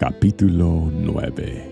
Capítulo 0.00 0.90
9 0.90 1.70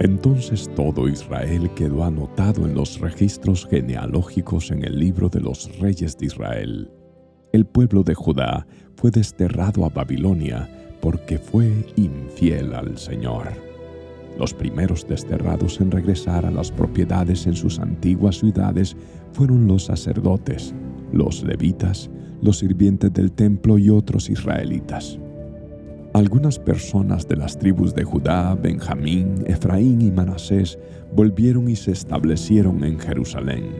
Entonces 0.00 0.68
todo 0.74 1.06
Israel 1.06 1.70
quedó 1.76 2.02
anotado 2.02 2.66
en 2.66 2.74
los 2.74 2.98
registros 2.98 3.64
genealógicos 3.64 4.72
en 4.72 4.84
el 4.84 4.98
libro 4.98 5.28
de 5.28 5.40
los 5.40 5.78
reyes 5.78 6.18
de 6.18 6.26
Israel. 6.26 6.90
El 7.52 7.64
pueblo 7.64 8.02
de 8.02 8.14
Judá 8.14 8.66
fue 8.96 9.12
desterrado 9.12 9.84
a 9.84 9.88
Babilonia 9.88 10.68
porque 11.00 11.38
fue 11.38 11.70
infiel 11.94 12.74
al 12.74 12.98
Señor. 12.98 13.52
Los 14.36 14.52
primeros 14.52 15.06
desterrados 15.06 15.80
en 15.80 15.92
regresar 15.92 16.44
a 16.44 16.50
las 16.50 16.72
propiedades 16.72 17.46
en 17.46 17.54
sus 17.54 17.78
antiguas 17.78 18.38
ciudades 18.38 18.96
fueron 19.30 19.68
los 19.68 19.84
sacerdotes, 19.84 20.74
los 21.12 21.44
levitas, 21.44 22.10
los 22.40 22.58
sirvientes 22.58 23.12
del 23.12 23.30
templo 23.30 23.78
y 23.78 23.90
otros 23.90 24.28
israelitas. 24.28 25.20
Algunas 26.14 26.58
personas 26.58 27.26
de 27.26 27.36
las 27.36 27.58
tribus 27.58 27.94
de 27.94 28.04
Judá, 28.04 28.54
Benjamín, 28.54 29.44
Efraín 29.46 30.02
y 30.02 30.10
Manasés 30.10 30.78
volvieron 31.16 31.70
y 31.70 31.76
se 31.76 31.92
establecieron 31.92 32.84
en 32.84 32.98
Jerusalén. 32.98 33.70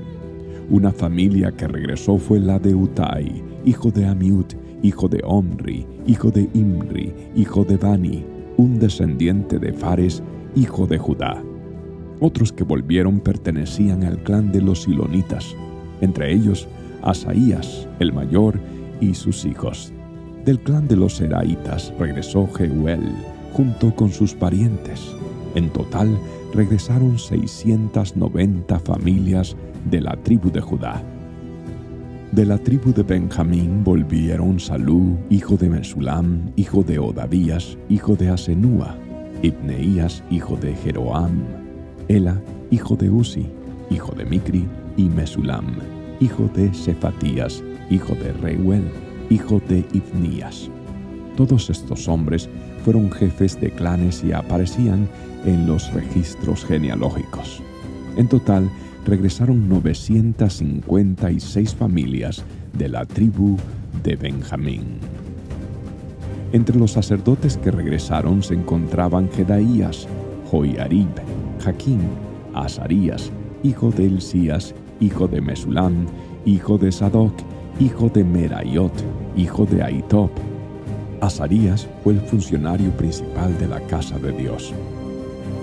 Una 0.71 0.93
familia 0.93 1.53
que 1.53 1.69
regresó 1.69 2.17
fue 2.17 2.41
la 2.41 2.59
de 2.59 2.75
Utai, 2.75 3.45
hijo 3.67 3.91
de 3.91 4.07
Amiut, 4.07 4.55
hijo 4.83 5.09
de 5.09 5.21
Omri, 5.25 5.87
hijo 6.07 6.31
de 6.31 6.49
Imri, 6.55 7.13
hijo 7.37 7.65
de 7.65 7.77
Bani, 7.77 8.25
un 8.57 8.79
descendiente 8.79 9.59
de 9.59 9.75
Fares, 9.75 10.23
hijo 10.57 10.87
de 10.87 10.97
Judá. 10.97 11.43
Otros 12.19 12.51
que 12.51 12.65
volvieron 12.65 13.21
pertenecían 13.21 14.05
al 14.05 14.23
clan 14.23 14.51
de 14.53 14.63
los 14.63 14.85
Silonitas, 14.85 15.55
entre 16.01 16.33
ellos 16.33 16.67
Asaías, 17.03 17.87
el 17.99 18.15
mayor, 18.15 18.59
y 19.03 19.13
sus 19.13 19.45
hijos. 19.45 19.93
Del 20.45 20.59
clan 20.59 20.89
de 20.89 20.97
los 20.97 21.17
Seraitas 21.17 21.93
regresó 22.01 22.49
Jeuel 22.49 23.13
junto 23.53 23.95
con 23.95 24.11
sus 24.11 24.35
parientes. 24.35 25.01
En 25.55 25.71
total 25.71 26.19
regresaron 26.53 27.17
690 27.17 28.79
familias 28.81 29.57
de 29.89 30.01
la 30.01 30.17
tribu 30.17 30.51
de 30.51 30.61
Judá. 30.61 31.01
De 32.33 32.45
la 32.45 32.59
tribu 32.59 32.93
de 32.93 33.05
Benjamín 33.05 33.85
volvieron 33.85 34.59
Salú, 34.59 35.17
hijo 35.31 35.57
de 35.57 35.69
Mesulam, 35.69 36.51
hijo 36.57 36.83
de 36.83 36.99
Odavías, 36.99 37.79
hijo 37.89 38.17
de 38.17 38.31
Asenúa, 38.31 38.97
Ibneías, 39.43 40.25
hijo 40.31 40.57
de 40.57 40.75
Jeroam, 40.75 41.43
Ela, 42.09 42.41
hijo 42.71 42.97
de 42.97 43.11
Uzi, 43.11 43.47
hijo 43.91 44.13
de 44.17 44.25
Micri, 44.25 44.67
y 44.97 45.05
Mesulam, 45.05 45.67
hijo 46.21 46.51
de 46.55 46.73
Cefatías, 46.75 47.63
hijo 47.91 48.15
de 48.15 48.33
Reuel, 48.33 48.85
hijo 49.33 49.61
de 49.69 49.85
Ibnías. 49.93 50.71
Todos 51.37 51.71
estos 51.71 52.09
hombres 52.09 52.49
fueron 52.85 53.11
jefes 53.11 53.61
de 53.61 53.71
clanes 53.71 54.23
y 54.23 54.33
aparecían 54.33 55.09
en 55.45 55.67
los 55.67 55.93
registros 55.93 56.65
genealógicos. 56.65 57.61
En 58.17 58.29
total, 58.29 58.71
regresaron 59.07 59.69
956 59.69 61.75
familias 61.75 62.45
de 62.75 62.89
la 62.89 63.05
tribu 63.07 63.57
de 64.05 64.15
Benjamín. 64.17 64.99
Entre 66.53 66.79
los 66.79 66.93
sacerdotes 66.93 67.57
que 67.57 67.71
regresaron 67.71 68.43
se 68.43 68.55
encontraban 68.55 69.31
Jedaías, 69.31 70.07
Joiarib, 70.51 71.09
Jaquín, 71.65 72.01
Azarías, 72.53 73.31
hijo 73.63 73.91
de 73.91 74.07
Elías, 74.07 74.75
hijo 75.01 75.27
de 75.27 75.41
Mesulam, 75.41 76.07
hijo 76.45 76.77
de 76.77 76.93
Sadoc, 76.93 77.33
hijo 77.81 78.11
de 78.11 78.23
Merayot, 78.23 78.93
hijo 79.37 79.67
de 79.67 79.83
Aitop. 79.83 80.31
Azarías 81.21 81.89
fue 82.03 82.15
el 82.15 82.21
funcionario 82.21 82.91
principal 82.91 83.57
de 83.59 83.69
la 83.69 83.81
casa 83.87 84.19
de 84.19 84.33
Dios. 84.33 84.73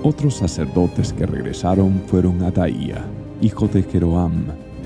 Otros 0.04 0.36
sacerdotes 0.36 1.12
que 1.14 1.26
regresaron 1.26 2.02
fueron 2.08 2.42
Adaía, 2.44 3.04
hijo 3.42 3.68
de 3.68 3.84
Jeroam, 3.84 4.46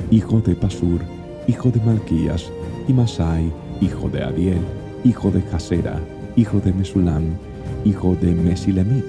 hijo 0.10 0.42
de 0.42 0.56
Pasur, 0.56 1.02
hijo 1.48 1.70
de 1.70 1.80
Malquías, 1.82 2.52
y 2.88 2.94
Masai, 2.94 3.52
hijo 3.82 4.10
de 4.10 4.24
Adiel, 4.24 4.62
hijo 5.04 5.32
de 5.32 5.44
Casera, 5.44 6.00
hijo 6.36 6.60
de 6.60 6.74
Mesulam, 6.74 7.36
hijo 7.86 8.16
de 8.16 8.32
Mesilemit, 8.34 9.06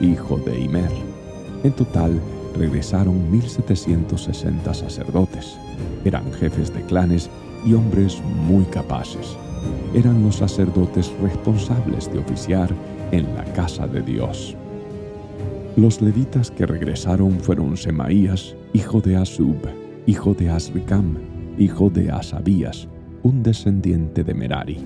hijo 0.00 0.38
de 0.38 0.60
Imer. 0.60 0.90
En 1.64 1.72
total, 1.72 2.20
regresaron 2.56 3.30
1760 3.30 4.74
sacerdotes. 4.74 5.56
Eran 6.04 6.32
jefes 6.32 6.72
de 6.72 6.82
clanes 6.82 7.28
y 7.64 7.74
hombres 7.74 8.22
muy 8.46 8.64
capaces. 8.64 9.36
Eran 9.94 10.22
los 10.22 10.36
sacerdotes 10.36 11.12
responsables 11.20 12.12
de 12.12 12.18
oficiar 12.18 12.70
en 13.12 13.34
la 13.34 13.44
casa 13.52 13.86
de 13.86 14.02
Dios. 14.02 14.56
Los 15.76 16.02
levitas 16.02 16.50
que 16.50 16.66
regresaron 16.66 17.38
fueron 17.40 17.76
Semaías, 17.76 18.56
hijo 18.72 19.00
de 19.00 19.16
Asub, 19.16 19.56
hijo 20.06 20.34
de 20.34 20.50
Asricam, 20.50 21.16
hijo 21.58 21.88
de 21.90 22.10
Asabías, 22.10 22.88
un 23.22 23.42
descendiente 23.42 24.24
de 24.24 24.34
Merari. 24.34 24.78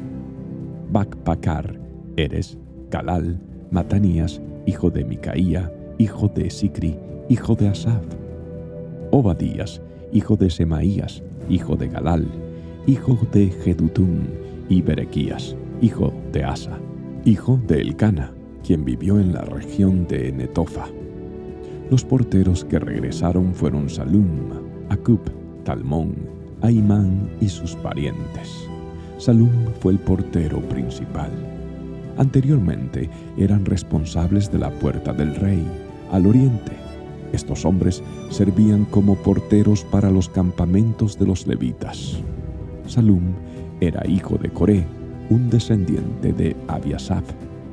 Bacpacar, 0.91 1.78
Eres, 2.16 2.59
Calal, 2.91 3.41
Matanías, 3.71 4.41
hijo 4.66 4.91
de 4.91 5.04
Micaía, 5.04 5.72
hijo 5.99 6.28
de 6.28 6.50
Sicri, 6.50 6.97
hijo 7.28 7.54
de 7.54 7.69
Asaf. 7.69 8.04
Obadías, 9.10 9.81
hijo 10.12 10.37
de 10.37 10.50
Semaías, 10.50 11.22
hijo 11.49 11.77
de 11.77 11.89
Galal, 11.89 12.27
hijo 12.87 13.19
de 13.32 13.50
Jedutún, 13.50 14.28
y 14.69 14.81
Berequías, 14.81 15.54
hijo 15.81 16.12
de 16.32 16.44
Asa, 16.44 16.78
hijo 17.25 17.60
de 17.66 17.81
Elcana, 17.81 18.32
quien 18.65 18.84
vivió 18.84 19.20
en 19.20 19.32
la 19.32 19.43
región 19.43 20.06
de 20.06 20.32
Netofa. 20.32 20.87
Los 21.91 22.04
porteros 22.04 22.65
que 22.65 22.78
regresaron 22.78 23.54
fueron 23.54 23.91
Salum, 23.91 24.50
Acub, 24.88 25.21
Talmón, 25.65 26.15
Aimán 26.62 27.28
y 27.41 27.48
sus 27.48 27.75
parientes. 27.76 28.69
Salum 29.19 29.50
fue 29.81 29.92
el 29.92 29.98
portero 29.98 30.60
principal. 30.60 31.31
Anteriormente 32.16 33.10
eran 33.37 33.65
responsables 33.65 34.50
de 34.50 34.59
la 34.59 34.71
puerta 34.71 35.12
del 35.12 35.34
rey, 35.34 35.65
al 36.10 36.26
oriente. 36.26 36.72
Estos 37.32 37.65
hombres 37.65 38.03
servían 38.31 38.84
como 38.87 39.16
porteros 39.16 39.84
para 39.84 40.10
los 40.10 40.28
campamentos 40.28 41.19
de 41.19 41.26
los 41.26 41.47
levitas. 41.47 42.22
Salum 42.92 43.32
era 43.80 44.06
hijo 44.06 44.36
de 44.36 44.50
Coré, 44.50 44.84
un 45.30 45.48
descendiente 45.48 46.30
de 46.30 46.54
Abiasaf, 46.69 47.25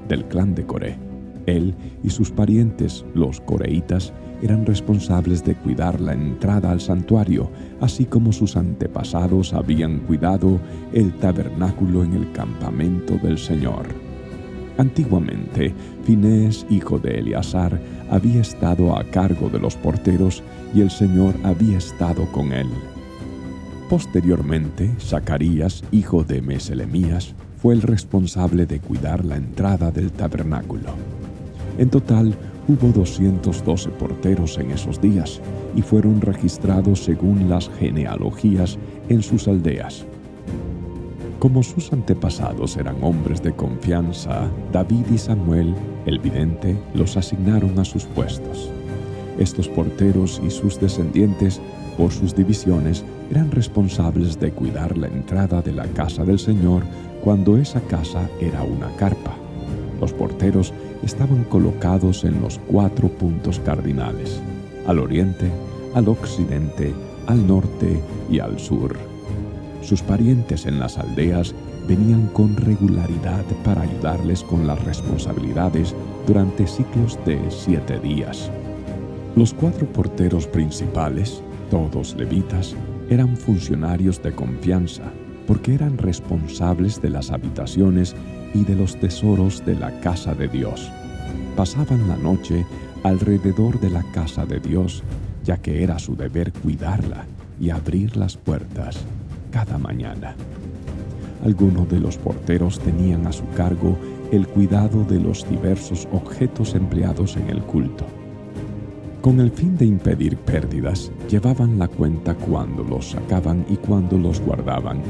del 0.08 0.24
clan 0.26 0.56
de 0.56 0.66
Coré. 0.66 0.98
Él 1.46 1.76
y 2.04 2.10
sus 2.10 2.32
parientes, 2.32 3.04
los 3.14 3.42
coreitas, 3.42 4.14
eran 4.42 4.66
responsables 4.66 5.44
de 5.44 5.56
cuidar 5.56 6.00
la 6.00 6.14
entrada 6.14 6.72
al 6.72 6.80
santuario, 6.80 7.50
así 7.82 8.06
como 8.06 8.32
sus 8.32 8.56
antepasados 8.56 9.54
habían 9.54 10.00
cuidado 10.00 10.58
el 10.94 11.12
tabernáculo 11.16 12.06
en 12.06 12.14
el 12.14 12.32
campamento 12.32 13.18
del 13.18 13.38
Señor. 13.38 13.88
Antiguamente, 14.78 15.74
Finés, 16.06 16.66
hijo 16.70 16.98
de 16.98 17.20
Eleazar, 17.20 17.78
había 18.10 18.40
estado 18.40 18.96
a 18.96 19.04
cargo 19.04 19.50
de 19.50 19.60
los 19.60 19.76
porteros 19.76 20.42
y 20.74 20.80
el 20.80 20.90
Señor 20.90 21.36
había 21.44 21.78
estado 21.78 22.26
con 22.32 22.54
él. 22.54 22.70
Posteriormente, 23.90 24.92
Zacarías, 25.00 25.84
hijo 25.92 26.24
de 26.24 26.44
Meselemías, 26.44 27.34
fue 27.60 27.74
el 27.74 27.82
responsable 27.82 28.68
de 28.68 28.80
cuidar 28.80 29.26
la 29.26 29.36
entrada 29.36 29.90
del 29.90 30.12
tabernáculo. 30.12 30.92
En 31.80 31.90
total, 31.90 32.36
hubo 32.68 32.90
212 32.90 33.90
porteros 33.90 34.60
en 34.60 34.70
esos 34.70 35.02
días 35.02 35.42
y 35.76 35.82
fueron 35.82 36.22
registrados 36.22 37.04
según 37.04 37.50
las 37.50 37.68
genealogías 37.80 38.78
en 39.10 39.24
sus 39.24 39.48
aldeas. 39.48 40.06
Como 41.40 41.64
sus 41.64 41.92
antepasados 41.92 42.78
eran 42.78 42.98
hombres 43.02 43.42
de 43.42 43.54
confianza, 43.54 44.52
David 44.72 45.06
y 45.12 45.18
Samuel, 45.18 45.74
el 46.06 46.20
vidente, 46.20 46.78
los 46.94 47.18
asignaron 47.18 47.80
a 47.80 47.86
sus 47.86 48.06
puestos. 48.06 48.70
Estos 49.40 49.68
porteros 49.68 50.40
y 50.46 50.52
sus 50.52 50.80
descendientes 50.80 51.60
por 52.00 52.14
sus 52.14 52.34
divisiones, 52.34 53.04
eran 53.30 53.52
responsables 53.52 54.40
de 54.40 54.52
cuidar 54.54 54.98
la 54.98 55.08
entrada 55.08 55.62
de 55.62 55.74
la 55.74 55.86
casa 55.88 56.24
del 56.24 56.40
Señor 56.40 56.84
cuando 57.22 57.58
esa 57.58 57.82
casa 57.82 58.30
era 58.40 58.64
una 58.64 58.88
carpa. 58.96 59.34
Los 60.00 60.14
porteros 60.14 60.74
estaban 61.04 61.44
colocados 61.44 62.24
en 62.24 62.40
los 62.42 62.58
cuatro 62.72 63.10
puntos 63.10 63.60
cardinales, 63.60 64.42
al 64.88 65.00
oriente, 65.00 65.52
al 65.94 66.08
occidente, 66.08 66.94
al 67.28 67.46
norte 67.46 68.00
y 68.32 68.40
al 68.40 68.58
sur. 68.60 68.96
Sus 69.82 70.02
parientes 70.02 70.68
en 70.68 70.80
las 70.80 70.98
aldeas 70.98 71.54
venían 71.86 72.28
con 72.28 72.56
regularidad 72.56 73.44
para 73.66 73.82
ayudarles 73.82 74.42
con 74.44 74.66
las 74.66 74.82
responsabilidades 74.86 75.94
durante 76.26 76.66
ciclos 76.66 77.20
de 77.26 77.42
siete 77.50 78.00
días. 78.00 78.50
Los 79.36 79.54
cuatro 79.54 79.86
porteros 79.86 80.48
principales 80.48 81.44
todos 81.70 82.16
levitas 82.16 82.76
eran 83.10 83.38
funcionarios 83.38 84.22
de 84.22 84.34
confianza 84.34 85.04
porque 85.48 85.74
eran 85.74 85.98
responsables 85.98 87.02
de 87.02 87.10
las 87.10 87.32
habitaciones 87.32 88.16
y 88.54 88.64
de 88.64 88.76
los 88.76 89.00
tesoros 89.00 89.66
de 89.66 89.76
la 89.76 90.00
casa 90.02 90.34
de 90.34 90.48
Dios. 90.48 90.92
Pasaban 91.56 92.08
la 92.08 92.18
noche 92.18 92.66
alrededor 93.04 93.80
de 93.80 93.90
la 93.90 94.04
casa 94.12 94.46
de 94.46 94.60
Dios, 94.60 95.04
ya 95.44 95.58
que 95.58 95.84
era 95.84 95.98
su 95.98 96.16
deber 96.16 96.52
cuidarla 96.52 97.26
y 97.60 97.70
abrir 97.70 98.16
las 98.16 98.38
puertas 98.38 99.00
cada 99.52 99.78
mañana. 99.78 100.36
Algunos 101.44 101.90
de 101.90 102.00
los 102.00 102.18
porteros 102.18 102.80
tenían 102.80 103.26
a 103.26 103.32
su 103.32 103.48
cargo 103.50 103.98
el 104.32 104.48
cuidado 104.48 105.04
de 105.04 105.20
los 105.20 105.50
diversos 105.50 106.08
objetos 106.12 106.76
empleados 106.76 107.38
en 107.38 107.50
el 107.50 107.62
culto. 107.62 108.06
Con 109.22 109.42
el 109.42 109.52
fin 109.52 109.76
de 109.76 109.86
impedir 109.86 110.38
pérdidas, 110.38 111.12
llevaban 111.30 111.78
la 111.78 111.90
cuenta 111.90 112.34
cuando 112.36 112.86
los 112.86 113.12
sacaban 113.12 113.66
y 113.70 113.76
cuando 113.76 114.18
los 114.18 114.40
guardaban. 114.40 115.02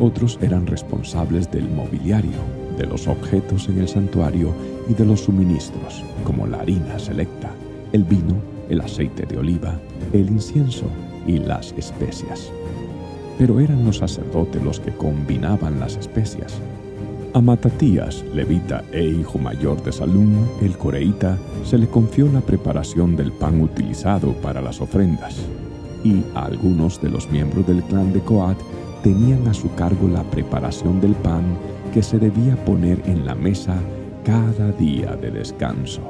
Otros 0.00 0.38
eran 0.40 0.66
responsables 0.66 1.50
del 1.50 1.68
mobiliario, 1.68 2.38
de 2.78 2.86
los 2.86 3.06
objetos 3.06 3.68
en 3.68 3.80
el 3.80 3.88
santuario 3.88 4.54
y 4.88 4.94
de 4.94 5.04
los 5.04 5.20
suministros, 5.20 6.02
como 6.24 6.46
la 6.46 6.60
harina 6.60 6.98
selecta, 6.98 7.50
el 7.92 8.04
vino, 8.04 8.36
el 8.70 8.80
aceite 8.80 9.26
de 9.26 9.36
oliva, 9.36 9.78
el 10.14 10.30
incienso 10.30 10.86
y 11.26 11.38
las 11.38 11.74
especias. 11.76 12.50
Pero 13.38 13.60
eran 13.60 13.84
los 13.84 13.98
sacerdotes 13.98 14.62
los 14.62 14.80
que 14.80 14.92
combinaban 14.92 15.78
las 15.78 15.96
especias. 15.96 16.58
A 17.36 17.40
Matatías, 17.42 18.24
levita 18.32 18.82
e 18.92 19.04
hijo 19.04 19.38
mayor 19.38 19.82
de 19.82 19.92
Salum, 19.92 20.48
el 20.62 20.78
coreíta, 20.78 21.36
se 21.64 21.76
le 21.76 21.86
confió 21.86 22.32
la 22.32 22.40
preparación 22.40 23.14
del 23.14 23.30
pan 23.30 23.60
utilizado 23.60 24.32
para 24.40 24.62
las 24.62 24.80
ofrendas, 24.80 25.36
y 26.02 26.22
algunos 26.34 26.98
de 27.02 27.10
los 27.10 27.30
miembros 27.30 27.66
del 27.66 27.82
clan 27.82 28.10
de 28.14 28.20
Coat 28.20 28.56
tenían 29.02 29.46
a 29.48 29.52
su 29.52 29.70
cargo 29.74 30.08
la 30.08 30.22
preparación 30.22 30.98
del 30.98 31.14
pan 31.14 31.44
que 31.92 32.02
se 32.02 32.18
debía 32.18 32.56
poner 32.64 33.02
en 33.04 33.26
la 33.26 33.34
mesa 33.34 33.76
cada 34.24 34.72
día 34.72 35.14
de 35.14 35.30
descanso. 35.30 36.00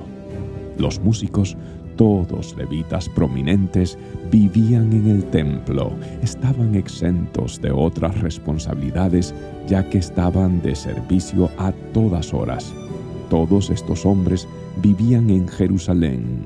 Los 0.79 1.01
músicos 1.01 1.57
todos 1.97 2.55
levitas 2.57 3.09
prominentes 3.09 3.99
vivían 4.31 4.93
en 4.93 5.09
el 5.09 5.25
templo, 5.25 5.93
estaban 6.23 6.75
exentos 6.75 7.61
de 7.61 7.71
otras 7.71 8.21
responsabilidades 8.21 9.35
ya 9.67 9.89
que 9.89 9.99
estaban 9.99 10.63
de 10.63 10.75
servicio 10.75 11.51
a 11.59 11.73
todas 11.93 12.33
horas. 12.33 12.73
Todos 13.31 13.71
estos 13.71 14.07
hombres 14.07 14.47
vivían 14.83 15.31
en 15.31 15.49
Jerusalén. 15.49 16.45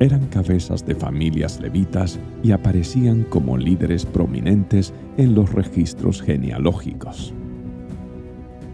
Eran 0.00 0.26
cabezas 0.26 0.84
de 0.84 0.94
familias 0.94 1.60
levitas 1.60 2.18
y 2.42 2.50
aparecían 2.50 3.22
como 3.24 3.56
líderes 3.56 4.04
prominentes 4.04 4.92
en 5.16 5.34
los 5.34 5.52
registros 5.52 6.20
genealógicos. 6.20 7.32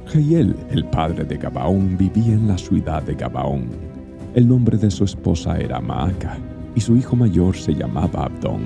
Jehiel, 0.06 0.56
el 0.70 0.86
padre 0.86 1.24
de 1.24 1.36
Gabaón, 1.36 1.96
vivía 1.96 2.32
en 2.32 2.48
la 2.48 2.58
ciudad 2.58 3.02
de 3.02 3.14
Gabaón 3.14 3.89
el 4.34 4.46
nombre 4.46 4.78
de 4.78 4.90
su 4.90 5.04
esposa 5.04 5.58
era 5.58 5.80
Maaca 5.80 6.38
y 6.74 6.80
su 6.80 6.96
hijo 6.96 7.16
mayor 7.16 7.56
se 7.56 7.74
llamaba 7.74 8.24
Abdón. 8.26 8.62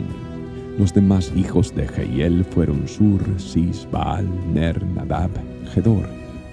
Los 0.78 0.93
demás 0.93 1.32
hijos 1.34 1.75
de 1.75 1.88
Jehiel 1.88 2.44
fueron 2.44 2.87
Sur, 2.87 3.20
Sis, 3.38 3.88
Baal, 3.90 4.28
Ner, 4.52 4.84
Nadab, 4.84 5.31
Gedor, 5.72 6.06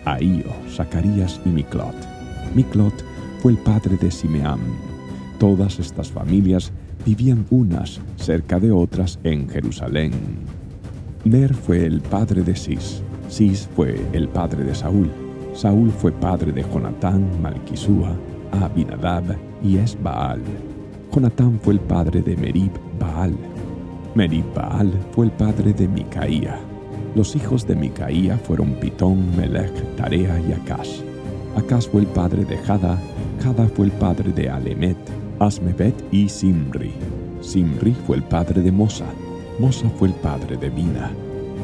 Ahío, 0.05 0.45
Zacarías 0.69 1.41
y 1.45 1.49
Miklot. 1.49 1.95
Miklot 2.55 2.93
fue 3.41 3.53
el 3.53 3.57
padre 3.57 3.97
de 3.97 4.11
Simeam. 4.11 4.59
Todas 5.39 5.79
estas 5.79 6.09
familias 6.09 6.71
vivían 7.05 7.45
unas 7.49 7.99
cerca 8.15 8.59
de 8.59 8.71
otras 8.71 9.19
en 9.23 9.49
Jerusalén. 9.49 10.11
Ner 11.25 11.53
fue 11.53 11.85
el 11.85 11.99
padre 11.99 12.43
de 12.43 12.55
Sis. 12.55 13.01
Sis 13.27 13.67
fue 13.75 13.99
el 14.13 14.29
padre 14.29 14.63
de 14.63 14.75
Saúl. 14.75 15.09
Saúl 15.53 15.91
fue 15.91 16.11
padre 16.11 16.53
de 16.53 16.63
Jonatán, 16.63 17.27
Malquisúa, 17.41 18.15
Abinadab 18.51 19.23
y 19.63 19.77
es 19.77 19.97
Baal. 20.01 20.41
Jonatán 21.13 21.59
fue 21.61 21.73
el 21.73 21.79
padre 21.79 22.21
de 22.21 22.35
Merib 22.37 22.71
Baal. 22.99 23.35
Merib 24.15 24.45
Baal 24.53 24.91
fue 25.11 25.25
el 25.25 25.31
padre 25.31 25.73
de 25.73 25.87
Micaía. 25.87 26.59
Los 27.15 27.35
hijos 27.35 27.67
de 27.67 27.75
Micaía 27.75 28.37
fueron 28.37 28.73
Pitón, 28.75 29.35
Melech, 29.35 29.73
Tarea 29.97 30.39
y 30.39 30.53
Acaz. 30.53 31.03
Acaz 31.55 31.87
fue 31.87 32.01
el 32.01 32.07
padre 32.07 32.45
de 32.45 32.57
Jada, 32.57 32.97
Jada 33.43 33.67
fue 33.67 33.87
el 33.87 33.91
padre 33.91 34.31
de 34.31 34.49
Alemet, 34.49 34.97
Asmebet 35.39 35.95
y 36.11 36.29
Simri. 36.29 36.93
Simri 37.41 37.93
fue 38.05 38.17
el 38.17 38.23
padre 38.23 38.61
de 38.61 38.71
Mosa, 38.71 39.07
Mosa 39.59 39.89
fue 39.97 40.07
el 40.09 40.13
padre 40.15 40.55
de 40.55 40.69
Bina. 40.69 41.11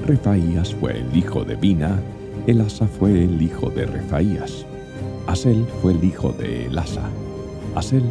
Refaías 0.06 0.76
fue 0.76 1.00
el 1.00 1.16
hijo 1.16 1.44
de 1.44 1.56
Bina, 1.56 2.00
Elasa 2.48 2.88
fue 2.88 3.24
el 3.24 3.42
hijo 3.42 3.70
de 3.70 3.86
Refaías. 3.86 4.66
Asel 5.28 5.66
fue 5.82 5.92
el 5.92 6.04
hijo 6.04 6.32
de 6.32 6.68
Elasa. 6.68 7.10
Asel 7.76 8.04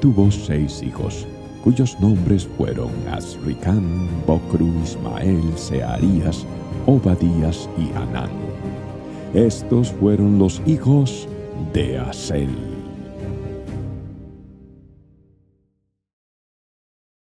tuvo 0.00 0.30
seis 0.30 0.82
hijos, 0.82 1.26
cuyos 1.64 1.98
nombres 2.00 2.46
fueron 2.56 2.90
Asricán, 3.10 4.08
Bocru, 4.26 4.72
Ismael, 4.84 5.42
Searías, 5.56 6.46
Obadías 6.86 7.68
y 7.76 7.90
Anán. 7.96 8.30
Estos 9.34 9.90
fueron 9.92 10.38
los 10.38 10.62
hijos 10.64 11.28
de 11.72 11.98
Asel. 11.98 12.79